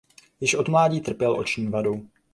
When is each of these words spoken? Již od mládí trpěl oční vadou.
Již 0.39 0.55
od 0.55 0.67
mládí 0.69 1.01
trpěl 1.01 1.39
oční 1.39 1.67
vadou. 1.67 2.05